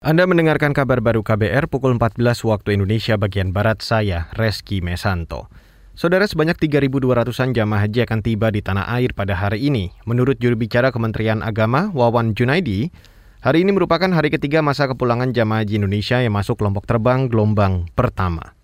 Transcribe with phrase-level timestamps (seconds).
[0.00, 5.52] Anda mendengarkan kabar baru KBR pukul 14 waktu Indonesia bagian Barat saya, Reski Mesanto.
[5.92, 9.92] Saudara sebanyak 3.200-an jamaah haji akan tiba di tanah air pada hari ini.
[10.08, 12.88] Menurut juru bicara Kementerian Agama, Wawan Junaidi,
[13.44, 17.92] hari ini merupakan hari ketiga masa kepulangan jamaah haji Indonesia yang masuk kelompok terbang gelombang
[17.92, 18.56] pertama.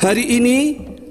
[0.00, 0.58] Hari ini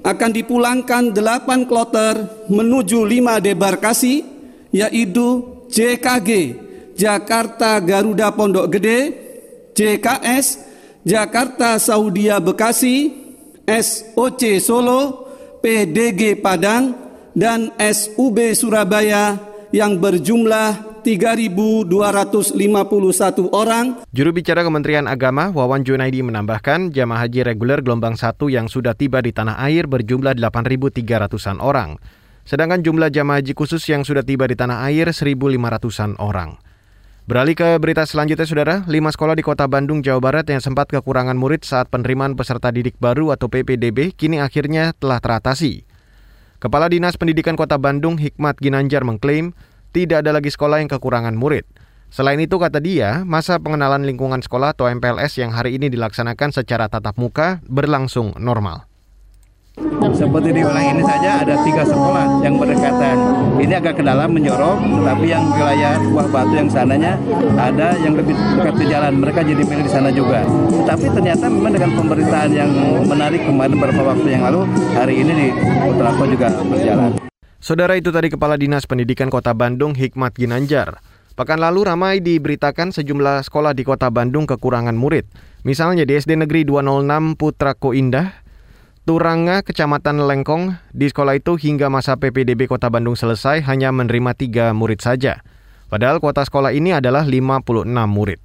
[0.01, 4.25] akan dipulangkan 8 kloter menuju 5 debarkasi,
[4.73, 6.29] yaitu JKG,
[6.97, 9.29] Jakarta Garuda Pondok Gede,
[9.75, 10.45] JKS
[11.01, 13.09] Jakarta Saudia Bekasi,
[13.65, 15.01] SOC Solo,
[15.63, 16.93] PDG Padang,
[17.33, 19.39] dan SUB Surabaya
[19.71, 21.89] yang berjumlah 3.251
[23.49, 24.05] orang.
[24.13, 29.23] Juru bicara Kementerian Agama Wawan Junaidi menambahkan jamaah haji reguler gelombang 1 yang sudah tiba
[29.25, 31.97] di tanah air berjumlah 8.300-an orang.
[32.45, 36.61] Sedangkan jumlah jamaah haji khusus yang sudah tiba di tanah air 1.500-an orang.
[37.31, 38.75] Beralih ke berita selanjutnya, Saudara.
[38.91, 42.99] Lima sekolah di kota Bandung, Jawa Barat yang sempat kekurangan murid saat penerimaan peserta didik
[42.99, 45.87] baru atau PPDB kini akhirnya telah teratasi.
[46.59, 49.55] Kepala Dinas Pendidikan Kota Bandung, Hikmat Ginanjar, mengklaim
[49.95, 51.63] tidak ada lagi sekolah yang kekurangan murid.
[52.11, 56.91] Selain itu, kata dia, masa pengenalan lingkungan sekolah atau MPLS yang hari ini dilaksanakan secara
[56.91, 58.91] tatap muka berlangsung normal.
[60.11, 63.10] Seperti di wilayah ini saja ada tiga sekolah yang berdekatan.
[63.61, 67.13] Ini agak ke dalam menjorok, tetapi yang wilayah buah batu yang sananya
[67.61, 69.21] ada yang lebih dekat ke jalan.
[69.21, 70.41] Mereka jadi pilih di sana juga.
[70.89, 72.73] Tapi ternyata memang dengan pemberitaan yang
[73.05, 74.65] menarik kemarin beberapa waktu yang lalu,
[74.97, 75.47] hari ini di
[75.85, 77.21] Putrako juga berjalan.
[77.61, 80.97] Saudara itu tadi Kepala Dinas Pendidikan Kota Bandung Hikmat Ginanjar.
[81.37, 85.29] Pekan lalu ramai diberitakan sejumlah sekolah di Kota Bandung kekurangan murid.
[85.61, 88.41] Misalnya di SD Negeri 206 Putrako Indah,
[89.01, 94.77] Turanga, Kecamatan Lengkong, di sekolah itu hingga masa PPDB Kota Bandung selesai hanya menerima tiga
[94.77, 95.41] murid saja.
[95.89, 98.37] Padahal kuota sekolah ini adalah 56 murid.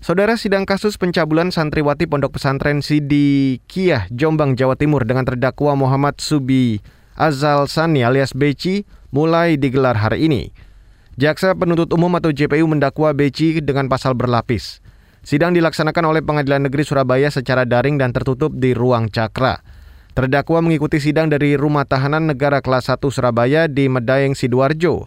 [0.00, 6.16] Saudara sidang kasus pencabulan santriwati Pondok Pesantren Sidi Kiyah, Jombang, Jawa Timur dengan terdakwa Muhammad
[6.24, 6.80] Subi
[7.12, 10.56] Azal Sani alias Beci mulai digelar hari ini.
[11.20, 14.80] Jaksa penuntut umum atau JPU mendakwa Beci dengan pasal berlapis.
[15.20, 19.60] Sidang dilaksanakan oleh Pengadilan Negeri Surabaya secara daring dan tertutup di ruang cakra.
[20.18, 25.06] Terdakwa mengikuti sidang dari Rumah Tahanan Negara Kelas 1 Surabaya di Medaeng, Sidoarjo.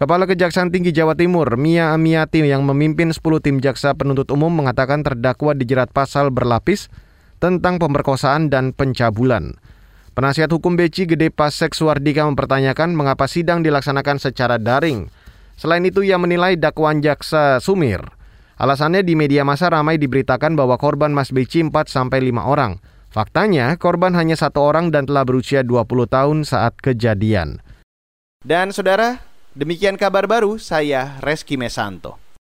[0.00, 5.04] Kepala Kejaksaan Tinggi Jawa Timur, Mia Amiati yang memimpin 10 tim jaksa penuntut umum mengatakan
[5.04, 6.88] terdakwa dijerat pasal berlapis
[7.36, 9.60] tentang pemerkosaan dan pencabulan.
[10.16, 15.12] Penasihat hukum Beci Gede Pasek Suardika mempertanyakan mengapa sidang dilaksanakan secara daring.
[15.60, 18.00] Selain itu, ia menilai dakwaan jaksa sumir.
[18.56, 22.95] Alasannya di media massa ramai diberitakan bahwa korban Mas Beci 4 sampai 5 orang.
[23.16, 27.64] Faktanya, korban hanya satu orang dan telah berusia 20 tahun saat kejadian.
[28.44, 29.24] Dan saudara,
[29.56, 32.25] demikian kabar baru saya Reski Mesanto.